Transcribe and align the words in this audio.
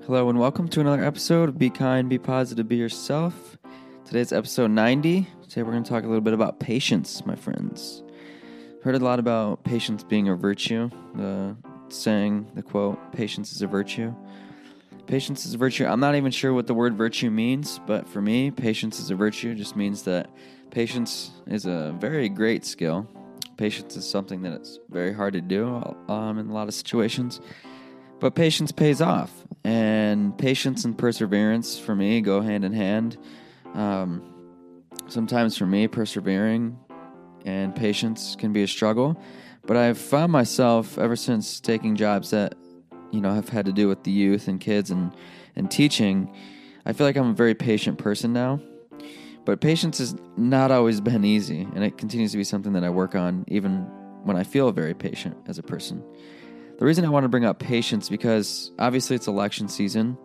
Hello 0.00 0.28
and 0.28 0.38
welcome 0.38 0.66
to 0.68 0.80
another 0.80 1.04
episode 1.04 1.48
of 1.48 1.58
Be 1.58 1.70
Kind, 1.70 2.08
Be 2.08 2.18
Positive, 2.18 2.66
Be 2.66 2.76
Yourself. 2.76 3.56
Today's 4.04 4.32
episode 4.32 4.72
90. 4.72 5.28
Today 5.48 5.62
we're 5.62 5.70
going 5.70 5.84
to 5.84 5.88
talk 5.88 6.02
a 6.02 6.06
little 6.06 6.20
bit 6.20 6.34
about 6.34 6.58
patience, 6.58 7.24
my 7.24 7.36
friends. 7.36 8.02
Heard 8.82 8.96
a 8.96 8.98
lot 8.98 9.18
about 9.18 9.62
patience 9.62 10.02
being 10.02 10.28
a 10.28 10.34
virtue. 10.34 10.90
The 11.14 11.56
saying, 11.88 12.48
the 12.54 12.62
quote, 12.62 13.12
patience 13.12 13.52
is 13.52 13.62
a 13.62 13.68
virtue. 13.68 14.12
Patience 15.06 15.46
is 15.46 15.54
a 15.54 15.58
virtue. 15.58 15.86
I'm 15.86 16.00
not 16.00 16.16
even 16.16 16.32
sure 16.32 16.52
what 16.52 16.66
the 16.66 16.74
word 16.74 16.96
virtue 16.96 17.30
means, 17.30 17.78
but 17.86 18.08
for 18.08 18.20
me, 18.20 18.50
patience 18.50 18.98
is 18.98 19.10
a 19.10 19.14
virtue 19.14 19.54
just 19.54 19.76
means 19.76 20.02
that 20.02 20.30
patience 20.70 21.30
is 21.46 21.66
a 21.66 21.94
very 22.00 22.28
great 22.28 22.64
skill. 22.64 23.08
Patience 23.56 23.96
is 23.96 24.08
something 24.08 24.42
that 24.42 24.52
it's 24.52 24.78
very 24.90 25.12
hard 25.12 25.34
to 25.34 25.40
do 25.40 25.96
um, 26.08 26.38
in 26.38 26.48
a 26.48 26.52
lot 26.52 26.66
of 26.66 26.74
situations. 26.74 27.40
But 28.20 28.34
patience 28.34 28.72
pays 28.72 29.00
off, 29.00 29.30
and 29.64 30.36
patience 30.38 30.84
and 30.84 30.96
perseverance 30.96 31.78
for 31.78 31.94
me 31.94 32.20
go 32.20 32.40
hand 32.40 32.64
in 32.64 32.72
hand. 32.72 33.16
Um, 33.74 34.22
sometimes 35.08 35.56
for 35.56 35.66
me, 35.66 35.88
persevering 35.88 36.78
and 37.44 37.74
patience 37.74 38.36
can 38.36 38.52
be 38.52 38.62
a 38.62 38.68
struggle, 38.68 39.20
but 39.66 39.76
I've 39.76 39.98
found 39.98 40.32
myself 40.32 40.98
ever 40.98 41.16
since 41.16 41.60
taking 41.60 41.96
jobs 41.96 42.30
that 42.30 42.54
you 43.10 43.20
know 43.20 43.34
have 43.34 43.48
had 43.48 43.66
to 43.66 43.72
do 43.72 43.88
with 43.88 44.04
the 44.04 44.10
youth 44.10 44.48
and 44.48 44.60
kids 44.60 44.90
and 44.90 45.14
and 45.56 45.70
teaching. 45.70 46.34
I 46.84 46.92
feel 46.92 47.06
like 47.06 47.16
I'm 47.16 47.30
a 47.30 47.34
very 47.34 47.54
patient 47.54 47.98
person 47.98 48.32
now. 48.32 48.60
But 49.44 49.60
patience 49.60 49.98
has 49.98 50.14
not 50.36 50.70
always 50.70 51.00
been 51.00 51.24
easy, 51.24 51.62
and 51.74 51.82
it 51.82 51.98
continues 51.98 52.30
to 52.30 52.38
be 52.38 52.44
something 52.44 52.72
that 52.74 52.84
I 52.84 52.90
work 52.90 53.14
on 53.14 53.44
even 53.48 53.78
when 54.22 54.36
I 54.36 54.44
feel 54.44 54.70
very 54.70 54.94
patient 54.94 55.36
as 55.46 55.58
a 55.58 55.62
person. 55.62 56.02
The 56.82 56.86
reason 56.86 57.04
I 57.04 57.10
want 57.10 57.22
to 57.22 57.28
bring 57.28 57.44
up 57.44 57.60
patience 57.60 58.08
because 58.08 58.72
obviously 58.76 59.14
it's 59.14 59.28
election 59.28 59.68
season. 59.68 60.18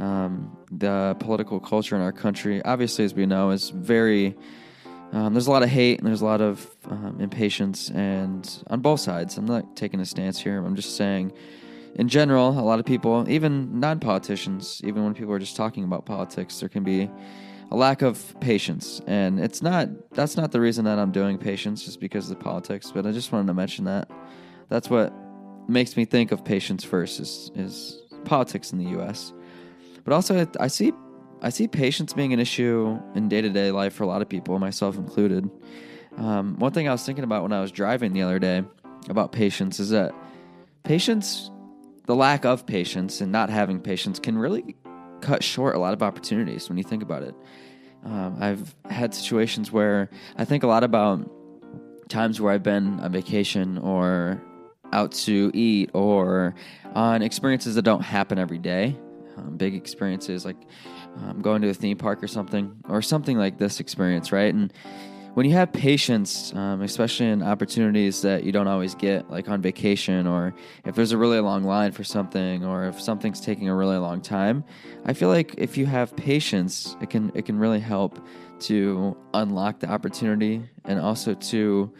Um, 0.00 0.56
the 0.72 1.16
political 1.20 1.60
culture 1.60 1.94
in 1.94 2.02
our 2.02 2.10
country, 2.10 2.60
obviously, 2.64 3.04
as 3.04 3.14
we 3.14 3.24
know, 3.24 3.50
is 3.50 3.70
very. 3.70 4.36
Um, 5.12 5.32
there's 5.32 5.46
a 5.46 5.52
lot 5.52 5.62
of 5.62 5.68
hate 5.68 6.00
and 6.00 6.08
there's 6.08 6.20
a 6.20 6.24
lot 6.24 6.40
of 6.40 6.68
um, 6.86 7.18
impatience, 7.20 7.88
and 7.88 8.64
on 8.66 8.80
both 8.80 8.98
sides. 8.98 9.38
I'm 9.38 9.44
not 9.44 9.76
taking 9.76 10.00
a 10.00 10.04
stance 10.04 10.40
here. 10.40 10.58
I'm 10.58 10.74
just 10.74 10.96
saying, 10.96 11.34
in 11.94 12.08
general, 12.08 12.48
a 12.48 12.66
lot 12.66 12.80
of 12.80 12.84
people, 12.84 13.30
even 13.30 13.78
non 13.78 14.00
politicians, 14.00 14.80
even 14.82 15.04
when 15.04 15.14
people 15.14 15.32
are 15.32 15.38
just 15.38 15.54
talking 15.54 15.84
about 15.84 16.04
politics, 16.04 16.58
there 16.58 16.68
can 16.68 16.82
be 16.82 17.08
a 17.70 17.76
lack 17.76 18.02
of 18.02 18.34
patience. 18.40 19.00
And 19.06 19.38
it's 19.38 19.62
not, 19.62 19.88
that's 20.10 20.36
not 20.36 20.50
the 20.50 20.60
reason 20.60 20.84
that 20.86 20.98
I'm 20.98 21.12
doing 21.12 21.38
patience, 21.38 21.84
just 21.84 22.00
because 22.00 22.28
of 22.28 22.38
the 22.38 22.42
politics, 22.42 22.90
but 22.92 23.06
I 23.06 23.12
just 23.12 23.30
wanted 23.30 23.46
to 23.46 23.54
mention 23.54 23.84
that. 23.84 24.10
That's 24.68 24.90
what 24.90 25.14
makes 25.68 25.96
me 25.96 26.04
think 26.04 26.32
of 26.32 26.44
patience 26.44 26.84
first 26.84 27.20
is 27.20 27.50
is 27.54 28.02
politics 28.24 28.72
in 28.72 28.78
the 28.78 28.90
U.S. 28.90 29.32
But 30.04 30.12
also, 30.12 30.46
I 30.58 30.66
see 30.68 30.92
I 31.42 31.50
see 31.50 31.66
patience 31.66 32.12
being 32.12 32.32
an 32.32 32.38
issue 32.38 33.00
in 33.14 33.28
day 33.28 33.40
to 33.40 33.50
day 33.50 33.70
life 33.70 33.94
for 33.94 34.04
a 34.04 34.06
lot 34.06 34.22
of 34.22 34.28
people, 34.28 34.58
myself 34.58 34.96
included. 34.96 35.50
Um, 36.16 36.56
one 36.58 36.72
thing 36.72 36.88
I 36.88 36.92
was 36.92 37.04
thinking 37.04 37.24
about 37.24 37.42
when 37.42 37.52
I 37.52 37.60
was 37.60 37.72
driving 37.72 38.12
the 38.12 38.22
other 38.22 38.38
day 38.38 38.62
about 39.08 39.32
patience 39.32 39.80
is 39.80 39.90
that 39.90 40.14
patience, 40.84 41.50
the 42.06 42.14
lack 42.14 42.44
of 42.44 42.66
patience 42.66 43.20
and 43.20 43.32
not 43.32 43.50
having 43.50 43.80
patience, 43.80 44.18
can 44.18 44.38
really 44.38 44.76
cut 45.20 45.42
short 45.42 45.74
a 45.74 45.78
lot 45.78 45.94
of 45.94 46.02
opportunities 46.02 46.68
when 46.68 46.78
you 46.78 46.84
think 46.84 47.02
about 47.02 47.22
it. 47.22 47.34
Um, 48.04 48.36
I've 48.40 48.74
had 48.90 49.14
situations 49.14 49.72
where 49.72 50.10
I 50.36 50.44
think 50.44 50.64
a 50.64 50.66
lot 50.66 50.84
about 50.84 51.30
times 52.08 52.40
where 52.40 52.52
I've 52.52 52.62
been 52.62 53.00
on 53.00 53.12
vacation 53.12 53.78
or 53.78 54.42
out 54.92 55.12
to 55.12 55.50
eat 55.54 55.90
or 55.94 56.54
on 56.94 57.22
experiences 57.22 57.74
that 57.74 57.82
don't 57.82 58.02
happen 58.02 58.38
every 58.38 58.58
day. 58.58 58.96
Um, 59.36 59.56
big 59.56 59.74
experiences 59.74 60.44
like 60.44 60.56
um, 61.16 61.40
going 61.40 61.62
to 61.62 61.68
a 61.70 61.74
theme 61.74 61.96
park 61.96 62.22
or 62.22 62.28
something, 62.28 62.76
or 62.88 63.02
something 63.02 63.38
like 63.38 63.58
this 63.58 63.80
experience, 63.80 64.32
right? 64.32 64.52
And 64.52 64.72
when 65.34 65.46
you 65.46 65.52
have 65.52 65.72
patience, 65.72 66.52
um, 66.54 66.82
especially 66.82 67.26
in 67.26 67.42
opportunities 67.42 68.20
that 68.22 68.44
you 68.44 68.52
don't 68.52 68.68
always 68.68 68.94
get, 68.94 69.30
like 69.30 69.48
on 69.48 69.62
vacation, 69.62 70.26
or 70.26 70.54
if 70.84 70.94
there's 70.94 71.12
a 71.12 71.16
really 71.16 71.40
long 71.40 71.64
line 71.64 71.92
for 71.92 72.04
something, 72.04 72.64
or 72.64 72.84
if 72.84 73.00
something's 73.00 73.40
taking 73.40 73.68
a 73.68 73.74
really 73.74 73.96
long 73.96 74.20
time, 74.20 74.62
I 75.06 75.14
feel 75.14 75.28
like 75.28 75.54
if 75.56 75.78
you 75.78 75.86
have 75.86 76.14
patience, 76.16 76.96
it 77.00 77.08
can 77.08 77.32
it 77.34 77.46
can 77.46 77.58
really 77.58 77.80
help 77.80 78.18
to 78.60 79.16
unlock 79.32 79.80
the 79.80 79.88
opportunity 79.88 80.62
and 80.84 81.00
also 81.00 81.34
to 81.34 81.92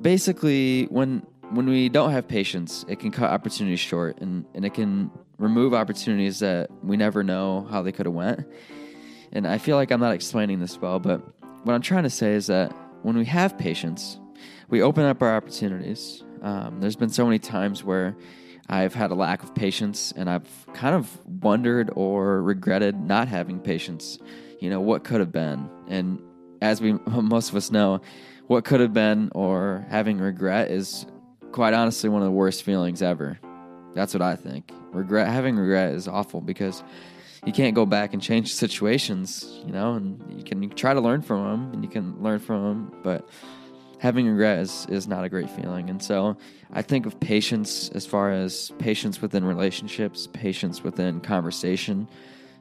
basically 0.00 0.84
when 0.84 1.26
when 1.50 1.66
we 1.66 1.88
don't 1.88 2.12
have 2.12 2.28
patience, 2.28 2.84
it 2.88 3.00
can 3.00 3.10
cut 3.10 3.30
opportunities 3.30 3.80
short 3.80 4.18
and, 4.20 4.44
and 4.54 4.64
it 4.64 4.74
can 4.74 5.10
remove 5.38 5.74
opportunities 5.74 6.38
that 6.38 6.70
we 6.82 6.96
never 6.96 7.22
know 7.22 7.66
how 7.70 7.82
they 7.82 7.92
could 7.92 8.06
have 8.06 8.14
went. 8.14 8.46
And 9.32 9.46
I 9.46 9.58
feel 9.58 9.76
like 9.76 9.90
I'm 9.90 10.00
not 10.00 10.12
explaining 10.12 10.60
this 10.60 10.80
well, 10.80 10.98
but 10.98 11.20
what 11.64 11.74
I'm 11.74 11.82
trying 11.82 12.04
to 12.04 12.10
say 12.10 12.32
is 12.32 12.46
that 12.46 12.72
when 13.02 13.16
we 13.16 13.24
have 13.26 13.58
patience, 13.58 14.18
we 14.68 14.82
open 14.82 15.04
up 15.04 15.22
our 15.22 15.36
opportunities. 15.36 16.22
Um, 16.42 16.80
there's 16.80 16.96
been 16.96 17.08
so 17.10 17.24
many 17.24 17.38
times 17.38 17.82
where 17.82 18.16
I've 18.68 18.94
had 18.94 19.10
a 19.10 19.14
lack 19.14 19.42
of 19.42 19.54
patience 19.54 20.12
and 20.16 20.30
I've 20.30 20.66
kind 20.74 20.94
of 20.94 21.08
wondered 21.42 21.90
or 21.94 22.42
regretted 22.42 22.98
not 23.00 23.26
having 23.28 23.58
patience. 23.58 24.18
You 24.60 24.70
know, 24.70 24.80
what 24.80 25.02
could 25.04 25.20
have 25.20 25.32
been. 25.32 25.68
And 25.88 26.20
as 26.62 26.80
we 26.80 26.92
most 27.06 27.50
of 27.50 27.56
us 27.56 27.70
know, 27.72 28.00
what 28.46 28.64
could 28.64 28.80
have 28.80 28.92
been 28.92 29.30
or 29.34 29.86
having 29.90 30.18
regret 30.18 30.70
is 30.70 31.06
quite 31.52 31.74
honestly 31.74 32.08
one 32.08 32.22
of 32.22 32.26
the 32.26 32.32
worst 32.32 32.62
feelings 32.62 33.02
ever. 33.02 33.38
That's 33.94 34.14
what 34.14 34.22
I 34.22 34.36
think. 34.36 34.72
Regret 34.92 35.28
having 35.28 35.56
regret 35.56 35.94
is 35.94 36.08
awful 36.08 36.40
because 36.40 36.82
you 37.46 37.52
can't 37.52 37.74
go 37.74 37.86
back 37.86 38.12
and 38.12 38.22
change 38.22 38.54
situations, 38.54 39.60
you 39.64 39.72
know, 39.72 39.94
and 39.94 40.22
you 40.36 40.44
can, 40.44 40.68
try 40.70 40.94
to 40.94 41.00
learn 41.00 41.22
from 41.22 41.44
them 41.44 41.72
and 41.72 41.84
you 41.84 41.90
can 41.90 42.22
learn 42.22 42.38
from 42.38 42.62
them, 42.62 43.00
but 43.02 43.28
having 43.98 44.26
regret 44.28 44.58
is, 44.58 44.86
is 44.88 45.06
not 45.06 45.24
a 45.24 45.28
great 45.28 45.48
feeling. 45.50 45.90
And 45.90 46.02
so 46.02 46.36
I 46.72 46.82
think 46.82 47.06
of 47.06 47.18
patience 47.20 47.88
as 47.90 48.06
far 48.06 48.30
as 48.30 48.72
patience 48.78 49.22
within 49.22 49.44
relationships, 49.44 50.28
patience 50.32 50.82
within 50.82 51.20
conversation. 51.20 52.08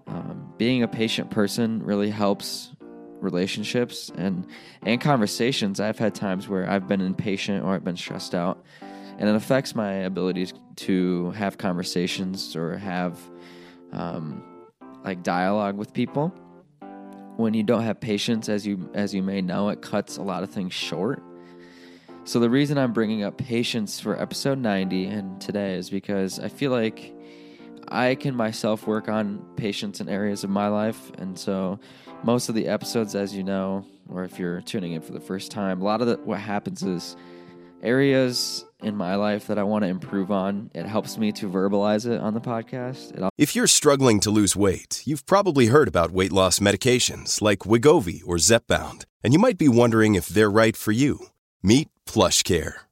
Um, 0.07 0.53
being 0.57 0.81
a 0.81 0.87
patient 0.87 1.29
person 1.29 1.83
really 1.83 2.09
helps 2.09 2.71
relationships 3.21 4.11
and 4.15 4.47
and 4.81 4.99
conversations. 4.99 5.79
I've 5.79 5.99
had 5.99 6.15
times 6.15 6.47
where 6.47 6.69
I've 6.69 6.87
been 6.87 7.01
impatient 7.01 7.63
or 7.63 7.73
I've 7.73 7.83
been 7.83 7.97
stressed 7.97 8.35
out, 8.35 8.63
and 9.17 9.29
it 9.29 9.35
affects 9.35 9.75
my 9.75 9.91
abilities 9.91 10.53
to 10.77 11.31
have 11.31 11.57
conversations 11.57 12.55
or 12.55 12.77
have 12.77 13.19
um, 13.91 14.43
like 15.03 15.23
dialogue 15.23 15.77
with 15.77 15.93
people. 15.93 16.33
When 17.37 17.53
you 17.53 17.63
don't 17.63 17.83
have 17.83 17.99
patience, 17.99 18.49
as 18.49 18.67
you 18.67 18.89
as 18.93 19.13
you 19.13 19.23
may 19.23 19.41
know, 19.41 19.69
it 19.69 19.81
cuts 19.81 20.17
a 20.17 20.21
lot 20.21 20.43
of 20.43 20.49
things 20.49 20.73
short. 20.73 21.23
So 22.25 22.39
the 22.39 22.49
reason 22.49 22.77
I'm 22.77 22.93
bringing 22.93 23.23
up 23.23 23.37
patience 23.37 23.99
for 23.99 24.19
episode 24.21 24.59
90 24.59 25.05
and 25.05 25.41
today 25.41 25.75
is 25.75 25.89
because 25.89 26.37
I 26.39 26.49
feel 26.49 26.69
like 26.69 27.11
I 27.89 28.15
can 28.15 28.35
myself 28.35 28.87
work 28.87 29.09
on 29.09 29.45
patience 29.55 29.99
in 29.99 30.09
areas 30.09 30.43
of 30.43 30.49
my 30.49 30.67
life, 30.67 31.11
and 31.17 31.37
so 31.37 31.79
most 32.23 32.49
of 32.49 32.55
the 32.55 32.67
episodes, 32.67 33.15
as 33.15 33.35
you 33.35 33.43
know, 33.43 33.85
or 34.09 34.23
if 34.23 34.39
you're 34.39 34.61
tuning 34.61 34.93
in 34.93 35.01
for 35.01 35.13
the 35.13 35.19
first 35.19 35.51
time, 35.51 35.81
a 35.81 35.83
lot 35.83 36.01
of 36.01 36.07
the, 36.07 36.17
what 36.17 36.39
happens 36.39 36.83
is 36.83 37.15
areas 37.81 38.65
in 38.81 38.95
my 38.95 39.15
life 39.15 39.47
that 39.47 39.57
I 39.57 39.63
want 39.63 39.83
to 39.83 39.89
improve 39.89 40.31
on. 40.31 40.69
It 40.73 40.85
helps 40.85 41.17
me 41.17 41.31
to 41.33 41.49
verbalize 41.49 42.09
it 42.09 42.19
on 42.19 42.33
the 42.33 42.41
podcast. 42.41 43.29
if 43.37 43.55
you're 43.55 43.67
struggling 43.67 44.19
to 44.21 44.31
lose 44.31 44.55
weight, 44.55 45.01
you've 45.05 45.25
probably 45.25 45.67
heard 45.67 45.87
about 45.87 46.11
weight 46.11 46.31
loss 46.31 46.59
medications 46.59 47.41
like 47.41 47.59
Wegovy 47.59 48.21
or 48.25 48.35
Zepbound, 48.35 49.05
and 49.23 49.33
you 49.33 49.39
might 49.39 49.57
be 49.57 49.67
wondering 49.67 50.15
if 50.15 50.27
they're 50.27 50.51
right 50.51 50.75
for 50.75 50.91
you. 50.91 51.27
Meet 51.61 51.89
PlushCare, 52.05 52.73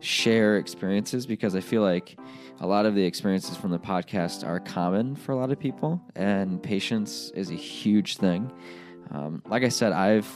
share 0.00 0.56
experiences 0.56 1.26
because 1.26 1.54
I 1.54 1.60
feel 1.60 1.82
like 1.82 2.18
a 2.60 2.66
lot 2.66 2.86
of 2.86 2.94
the 2.94 3.04
experiences 3.04 3.56
from 3.56 3.70
the 3.70 3.78
podcast 3.78 4.46
are 4.46 4.60
common 4.60 5.16
for 5.16 5.32
a 5.32 5.36
lot 5.36 5.50
of 5.50 5.58
people, 5.58 6.00
and 6.14 6.62
patience 6.62 7.30
is 7.34 7.50
a 7.50 7.54
huge 7.54 8.16
thing. 8.16 8.52
Um, 9.10 9.42
like 9.48 9.64
I 9.64 9.68
said, 9.68 9.92
I've 9.92 10.28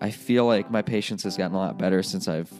I 0.00 0.10
feel 0.10 0.46
like 0.46 0.70
my 0.70 0.82
patience 0.82 1.22
has 1.22 1.36
gotten 1.36 1.54
a 1.54 1.58
lot 1.58 1.78
better 1.78 2.02
since 2.02 2.28
I've 2.28 2.52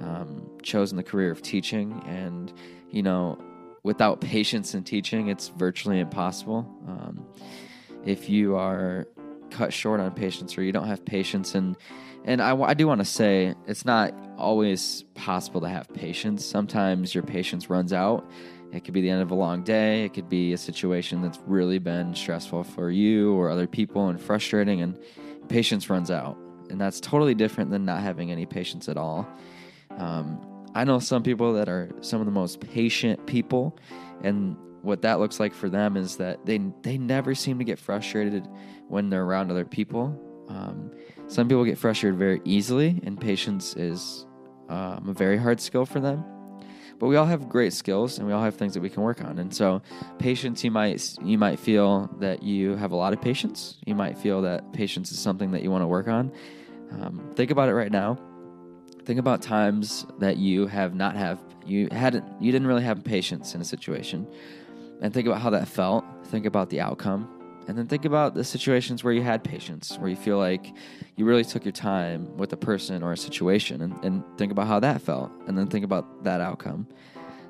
um, 0.00 0.48
chosen 0.62 0.96
the 0.96 1.02
career 1.02 1.30
of 1.30 1.42
teaching. 1.42 2.02
And, 2.06 2.52
you 2.90 3.02
know, 3.02 3.38
without 3.82 4.20
patience 4.20 4.74
in 4.74 4.84
teaching, 4.84 5.28
it's 5.28 5.48
virtually 5.48 6.00
impossible. 6.00 6.68
Um, 6.86 7.26
if 8.04 8.28
you 8.28 8.56
are 8.56 9.06
cut 9.52 9.72
short 9.72 10.00
on 10.00 10.10
patience 10.12 10.56
or 10.56 10.62
you 10.62 10.72
don't 10.72 10.88
have 10.88 11.04
patience. 11.04 11.54
And 11.54 11.76
and 12.24 12.40
I, 12.40 12.56
I 12.56 12.74
do 12.74 12.86
want 12.86 13.00
to 13.00 13.04
say 13.04 13.54
it's 13.66 13.84
not 13.84 14.14
always 14.38 15.02
possible 15.14 15.60
to 15.62 15.68
have 15.68 15.92
patience. 15.92 16.44
Sometimes 16.44 17.14
your 17.14 17.24
patience 17.24 17.68
runs 17.68 17.92
out. 17.92 18.28
It 18.72 18.84
could 18.84 18.94
be 18.94 19.00
the 19.00 19.10
end 19.10 19.22
of 19.22 19.32
a 19.32 19.34
long 19.34 19.64
day. 19.64 20.04
It 20.04 20.14
could 20.14 20.28
be 20.28 20.52
a 20.52 20.58
situation 20.58 21.20
that's 21.20 21.40
really 21.46 21.78
been 21.78 22.14
stressful 22.14 22.64
for 22.64 22.90
you 22.90 23.34
or 23.34 23.50
other 23.50 23.66
people 23.66 24.08
and 24.08 24.20
frustrating 24.20 24.80
and 24.82 24.98
patience 25.48 25.90
runs 25.90 26.10
out. 26.10 26.38
And 26.70 26.80
that's 26.80 27.00
totally 27.00 27.34
different 27.34 27.70
than 27.70 27.84
not 27.84 28.02
having 28.02 28.30
any 28.30 28.46
patience 28.46 28.88
at 28.88 28.96
all. 28.96 29.28
Um, 29.98 30.40
i 30.74 30.84
know 30.84 30.98
some 30.98 31.22
people 31.22 31.52
that 31.52 31.68
are 31.68 31.90
some 32.00 32.20
of 32.20 32.26
the 32.26 32.32
most 32.32 32.60
patient 32.60 33.26
people 33.26 33.76
and 34.22 34.56
what 34.82 35.02
that 35.02 35.20
looks 35.20 35.40
like 35.40 35.54
for 35.54 35.68
them 35.68 35.96
is 35.96 36.16
that 36.16 36.44
they 36.44 36.58
they 36.82 36.98
never 36.98 37.34
seem 37.34 37.58
to 37.58 37.64
get 37.64 37.78
frustrated 37.78 38.46
when 38.88 39.10
they're 39.10 39.24
around 39.24 39.50
other 39.50 39.64
people. 39.64 40.18
Um, 40.48 40.90
some 41.28 41.48
people 41.48 41.64
get 41.64 41.78
frustrated 41.78 42.18
very 42.18 42.40
easily, 42.44 43.00
and 43.04 43.18
patience 43.18 43.76
is 43.76 44.26
um, 44.68 45.08
a 45.08 45.12
very 45.12 45.38
hard 45.38 45.60
skill 45.60 45.86
for 45.86 46.00
them. 46.00 46.24
But 46.98 47.08
we 47.08 47.16
all 47.16 47.26
have 47.26 47.48
great 47.48 47.72
skills, 47.72 48.18
and 48.18 48.26
we 48.26 48.32
all 48.32 48.42
have 48.42 48.54
things 48.54 48.74
that 48.74 48.80
we 48.80 48.90
can 48.90 49.02
work 49.02 49.24
on. 49.24 49.38
And 49.38 49.52
so, 49.52 49.82
patience, 50.18 50.62
you 50.62 50.70
might 50.70 51.16
you 51.22 51.38
might 51.38 51.58
feel 51.58 52.08
that 52.20 52.42
you 52.42 52.76
have 52.76 52.92
a 52.92 52.96
lot 52.96 53.12
of 53.12 53.20
patience. 53.20 53.78
You 53.86 53.94
might 53.94 54.18
feel 54.18 54.42
that 54.42 54.72
patience 54.72 55.10
is 55.10 55.18
something 55.18 55.52
that 55.52 55.62
you 55.62 55.70
want 55.70 55.82
to 55.82 55.88
work 55.88 56.08
on. 56.08 56.32
Um, 56.90 57.30
think 57.34 57.50
about 57.50 57.68
it 57.68 57.74
right 57.74 57.90
now. 57.90 58.18
Think 59.04 59.18
about 59.18 59.42
times 59.42 60.06
that 60.18 60.36
you 60.36 60.66
have 60.66 60.94
not 60.94 61.16
have 61.16 61.40
you 61.66 61.88
hadn't 61.90 62.24
you 62.40 62.52
didn't 62.52 62.68
really 62.68 62.84
have 62.84 63.02
patience 63.02 63.54
in 63.54 63.60
a 63.60 63.64
situation 63.64 64.26
and 65.02 65.12
think 65.12 65.26
about 65.26 65.42
how 65.42 65.50
that 65.50 65.68
felt. 65.68 66.04
Think 66.26 66.46
about 66.46 66.70
the 66.70 66.80
outcome. 66.80 67.28
And 67.68 67.76
then 67.76 67.86
think 67.86 68.04
about 68.04 68.34
the 68.34 68.44
situations 68.44 69.04
where 69.04 69.12
you 69.12 69.22
had 69.22 69.44
patience, 69.44 69.98
where 69.98 70.08
you 70.08 70.16
feel 70.16 70.38
like 70.38 70.72
you 71.16 71.24
really 71.24 71.44
took 71.44 71.64
your 71.64 71.72
time 71.72 72.36
with 72.36 72.52
a 72.52 72.56
person 72.56 73.02
or 73.02 73.12
a 73.12 73.16
situation, 73.16 73.82
and, 73.82 74.04
and 74.04 74.24
think 74.38 74.50
about 74.50 74.66
how 74.66 74.80
that 74.80 75.02
felt. 75.02 75.30
And 75.46 75.58
then 75.58 75.66
think 75.66 75.84
about 75.84 76.24
that 76.24 76.40
outcome. 76.40 76.86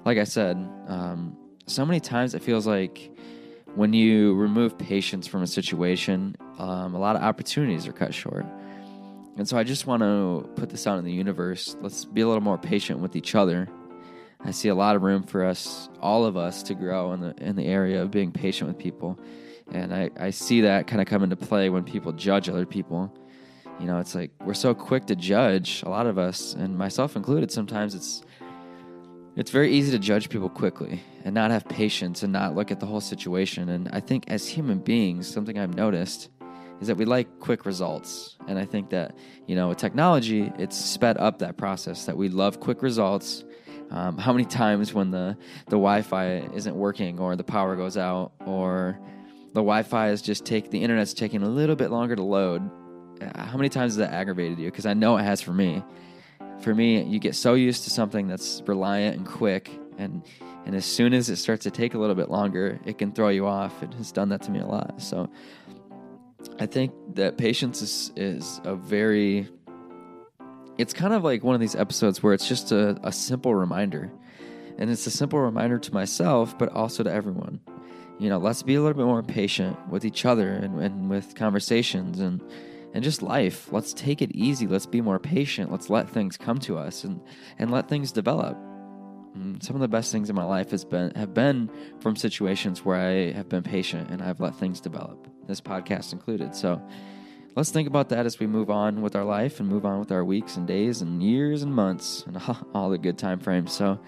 Like 0.04 0.18
I 0.18 0.24
said, 0.24 0.56
um, 0.88 1.36
so 1.66 1.86
many 1.86 2.00
times 2.00 2.34
it 2.34 2.42
feels 2.42 2.66
like 2.66 3.10
when 3.74 3.92
you 3.92 4.34
remove 4.34 4.76
patience 4.76 5.26
from 5.26 5.42
a 5.42 5.46
situation, 5.46 6.36
um, 6.58 6.94
a 6.94 6.98
lot 6.98 7.16
of 7.16 7.22
opportunities 7.22 7.86
are 7.86 7.92
cut 7.92 8.12
short. 8.12 8.44
And 9.36 9.48
so 9.48 9.56
I 9.56 9.64
just 9.64 9.86
want 9.86 10.02
to 10.02 10.48
put 10.56 10.68
this 10.68 10.86
out 10.86 10.98
in 10.98 11.04
the 11.04 11.12
universe. 11.12 11.76
Let's 11.80 12.04
be 12.04 12.20
a 12.20 12.26
little 12.26 12.42
more 12.42 12.58
patient 12.58 13.00
with 13.00 13.16
each 13.16 13.34
other 13.34 13.68
I 14.44 14.50
see 14.50 14.68
a 14.68 14.74
lot 14.74 14.96
of 14.96 15.02
room 15.02 15.22
for 15.22 15.44
us, 15.44 15.88
all 16.00 16.24
of 16.24 16.36
us, 16.36 16.62
to 16.64 16.74
grow 16.74 17.12
in 17.12 17.20
the 17.20 17.34
in 17.40 17.56
the 17.56 17.66
area 17.66 18.02
of 18.02 18.10
being 18.10 18.32
patient 18.32 18.68
with 18.68 18.78
people, 18.78 19.18
and 19.70 19.94
I, 19.94 20.10
I 20.18 20.30
see 20.30 20.62
that 20.62 20.86
kind 20.86 21.00
of 21.00 21.06
come 21.06 21.22
into 21.22 21.36
play 21.36 21.70
when 21.70 21.84
people 21.84 22.12
judge 22.12 22.48
other 22.48 22.66
people. 22.66 23.14
You 23.78 23.86
know, 23.86 23.98
it's 23.98 24.14
like 24.14 24.30
we're 24.44 24.54
so 24.54 24.74
quick 24.74 25.06
to 25.06 25.16
judge. 25.16 25.82
A 25.84 25.88
lot 25.88 26.06
of 26.06 26.18
us, 26.18 26.54
and 26.54 26.76
myself 26.76 27.16
included, 27.16 27.50
sometimes 27.50 27.94
it's 27.94 28.22
it's 29.34 29.50
very 29.50 29.72
easy 29.72 29.90
to 29.92 29.98
judge 29.98 30.28
people 30.28 30.50
quickly 30.50 31.00
and 31.24 31.34
not 31.34 31.50
have 31.50 31.66
patience 31.66 32.22
and 32.22 32.32
not 32.32 32.54
look 32.54 32.70
at 32.70 32.80
the 32.80 32.86
whole 32.86 33.00
situation. 33.00 33.70
And 33.70 33.88
I 33.90 34.00
think 34.00 34.24
as 34.28 34.46
human 34.46 34.78
beings, 34.78 35.26
something 35.26 35.58
I've 35.58 35.74
noticed 35.74 36.28
is 36.82 36.88
that 36.88 36.96
we 36.96 37.06
like 37.06 37.38
quick 37.38 37.64
results. 37.64 38.36
And 38.46 38.58
I 38.58 38.66
think 38.66 38.90
that, 38.90 39.16
you 39.46 39.54
know, 39.54 39.68
with 39.68 39.78
technology, 39.78 40.52
it's 40.58 40.76
sped 40.76 41.16
up 41.16 41.38
that 41.38 41.56
process 41.56 42.04
that 42.04 42.16
we 42.16 42.28
love 42.28 42.60
quick 42.60 42.82
results 42.82 43.44
um, 43.92 44.16
how 44.16 44.32
many 44.32 44.46
times 44.46 44.94
when 44.94 45.10
the, 45.10 45.36
the 45.66 45.76
Wi-Fi 45.76 46.48
isn't 46.54 46.74
working 46.74 47.18
or 47.18 47.36
the 47.36 47.44
power 47.44 47.76
goes 47.76 47.98
out 47.98 48.32
or 48.46 48.98
the 49.48 49.60
Wi-Fi 49.60 50.08
is 50.08 50.22
just 50.22 50.46
take 50.46 50.70
the 50.70 50.82
internet's 50.82 51.12
taking 51.12 51.42
a 51.42 51.48
little 51.48 51.76
bit 51.76 51.90
longer 51.90 52.16
to 52.16 52.22
load. 52.22 52.62
Uh, 53.20 53.44
how 53.44 53.58
many 53.58 53.68
times 53.68 53.92
has 53.92 53.96
that 53.98 54.14
aggravated 54.14 54.58
you? 54.58 54.70
Because 54.70 54.86
I 54.86 54.94
know 54.94 55.18
it 55.18 55.24
has 55.24 55.42
for 55.42 55.52
me. 55.52 55.84
For 56.62 56.74
me, 56.74 57.02
you 57.02 57.18
get 57.18 57.34
so 57.34 57.52
used 57.52 57.84
to 57.84 57.90
something 57.90 58.28
that's 58.28 58.62
reliant 58.66 59.18
and 59.18 59.26
quick, 59.26 59.70
and 59.98 60.22
and 60.64 60.74
as 60.74 60.86
soon 60.86 61.12
as 61.12 61.28
it 61.28 61.36
starts 61.36 61.64
to 61.64 61.70
take 61.70 61.94
a 61.94 61.98
little 61.98 62.14
bit 62.14 62.30
longer, 62.30 62.80
it 62.86 62.96
can 62.96 63.12
throw 63.12 63.28
you 63.28 63.46
off. 63.46 63.82
It 63.82 63.92
has 63.94 64.10
done 64.10 64.30
that 64.30 64.42
to 64.42 64.50
me 64.50 64.60
a 64.60 64.66
lot. 64.66 65.02
So 65.02 65.28
I 66.60 66.66
think 66.66 66.92
that 67.14 67.36
patience 67.36 67.82
is 67.82 68.12
is 68.16 68.60
a 68.64 68.74
very 68.74 69.48
it's 70.78 70.92
kind 70.92 71.12
of 71.12 71.24
like 71.24 71.44
one 71.44 71.54
of 71.54 71.60
these 71.60 71.74
episodes 71.74 72.22
where 72.22 72.32
it's 72.32 72.48
just 72.48 72.72
a, 72.72 72.98
a 73.02 73.12
simple 73.12 73.54
reminder. 73.54 74.10
And 74.78 74.90
it's 74.90 75.06
a 75.06 75.10
simple 75.10 75.38
reminder 75.38 75.78
to 75.78 75.94
myself, 75.94 76.56
but 76.58 76.70
also 76.70 77.02
to 77.02 77.12
everyone. 77.12 77.60
You 78.18 78.28
know, 78.28 78.38
let's 78.38 78.62
be 78.62 78.74
a 78.74 78.80
little 78.80 78.96
bit 78.96 79.06
more 79.06 79.22
patient 79.22 79.76
with 79.88 80.04
each 80.04 80.24
other 80.24 80.50
and, 80.50 80.80
and 80.80 81.10
with 81.10 81.34
conversations 81.34 82.20
and 82.20 82.42
and 82.94 83.02
just 83.02 83.22
life. 83.22 83.72
Let's 83.72 83.94
take 83.94 84.20
it 84.20 84.30
easy. 84.32 84.66
Let's 84.66 84.84
be 84.84 85.00
more 85.00 85.18
patient. 85.18 85.72
Let's 85.72 85.88
let 85.88 86.10
things 86.10 86.36
come 86.36 86.58
to 86.60 86.78
us 86.78 87.04
and 87.04 87.20
and 87.58 87.70
let 87.70 87.88
things 87.88 88.12
develop. 88.12 88.56
And 89.34 89.56
mm, 89.56 89.62
some 89.62 89.74
of 89.74 89.80
the 89.80 89.88
best 89.88 90.12
things 90.12 90.28
in 90.28 90.36
my 90.36 90.44
life 90.44 90.70
has 90.70 90.84
been 90.84 91.12
have 91.14 91.34
been 91.34 91.70
from 92.00 92.16
situations 92.16 92.84
where 92.84 92.96
I 92.96 93.32
have 93.32 93.48
been 93.48 93.62
patient 93.62 94.10
and 94.10 94.22
I've 94.22 94.40
let 94.40 94.56
things 94.56 94.80
develop. 94.80 95.26
This 95.46 95.60
podcast 95.60 96.12
included. 96.12 96.54
So 96.54 96.80
let's 97.54 97.70
think 97.70 97.88
about 97.88 98.08
that 98.10 98.26
as 98.26 98.38
we 98.38 98.46
move 98.46 98.70
on 98.70 99.02
with 99.02 99.14
our 99.14 99.24
life 99.24 99.60
and 99.60 99.68
move 99.68 99.84
on 99.84 99.98
with 99.98 100.10
our 100.10 100.24
weeks 100.24 100.56
and 100.56 100.66
days 100.66 101.02
and 101.02 101.22
years 101.22 101.62
and 101.62 101.74
months 101.74 102.24
and 102.26 102.40
all 102.74 102.90
the 102.90 102.98
good 102.98 103.18
time 103.18 103.38
frames. 103.38 103.72
So 103.72 104.00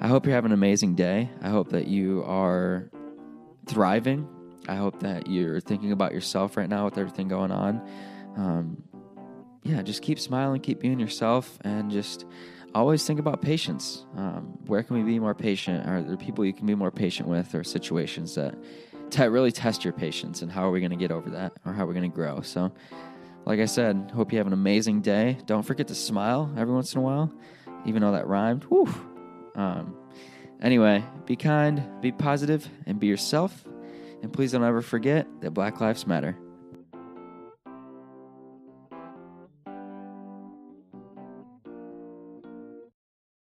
I 0.00 0.06
hope 0.06 0.26
you're 0.26 0.34
having 0.34 0.52
an 0.52 0.58
amazing 0.58 0.94
day. 0.94 1.30
I 1.42 1.48
hope 1.48 1.70
that 1.70 1.88
you 1.88 2.22
are 2.24 2.88
thriving. 3.66 4.28
I 4.68 4.76
hope 4.76 5.00
that 5.00 5.28
you're 5.28 5.60
thinking 5.60 5.92
about 5.92 6.12
yourself 6.12 6.56
right 6.56 6.68
now 6.68 6.84
with 6.84 6.98
everything 6.98 7.28
going 7.28 7.50
on. 7.50 7.88
Um, 8.36 8.82
yeah, 9.64 9.82
just 9.82 10.02
keep 10.02 10.20
smiling, 10.20 10.60
keep 10.60 10.80
being 10.80 11.00
yourself, 11.00 11.58
and 11.62 11.90
just 11.90 12.26
always 12.74 13.04
think 13.04 13.18
about 13.18 13.42
patience. 13.42 14.06
Um, 14.16 14.58
where 14.66 14.82
can 14.82 14.96
we 14.96 15.02
be 15.02 15.18
more 15.18 15.34
patient? 15.34 15.86
Are 15.88 16.02
there 16.02 16.16
people 16.16 16.44
you 16.44 16.52
can 16.52 16.66
be 16.66 16.74
more 16.74 16.90
patient 16.90 17.28
with, 17.28 17.54
or 17.54 17.64
situations 17.64 18.34
that 18.36 18.54
to 19.12 19.24
really 19.24 19.52
test 19.52 19.84
your 19.84 19.92
patience 19.92 20.42
and 20.42 20.50
how 20.50 20.66
are 20.66 20.70
we 20.70 20.80
going 20.80 20.90
to 20.90 20.96
get 20.96 21.10
over 21.10 21.30
that 21.30 21.52
or 21.64 21.72
how 21.72 21.84
are 21.84 21.86
we 21.86 21.94
going 21.94 22.10
to 22.10 22.14
grow. 22.14 22.40
So, 22.40 22.72
like 23.44 23.60
I 23.60 23.64
said, 23.66 24.10
hope 24.14 24.32
you 24.32 24.38
have 24.38 24.46
an 24.46 24.52
amazing 24.52 25.00
day. 25.00 25.38
Don't 25.46 25.62
forget 25.62 25.88
to 25.88 25.94
smile 25.94 26.52
every 26.56 26.74
once 26.74 26.92
in 26.94 26.98
a 26.98 27.02
while, 27.02 27.32
even 27.86 28.02
though 28.02 28.12
that 28.12 28.26
rhymed. 28.26 28.64
Whew. 28.64 28.92
Um, 29.54 29.96
anyway, 30.60 31.04
be 31.24 31.36
kind, 31.36 31.82
be 32.00 32.12
positive, 32.12 32.68
and 32.86 33.00
be 33.00 33.06
yourself. 33.06 33.64
And 34.22 34.32
please 34.32 34.52
don't 34.52 34.64
ever 34.64 34.82
forget 34.82 35.26
that 35.40 35.52
Black 35.52 35.80
Lives 35.80 36.06
Matter. 36.06 36.36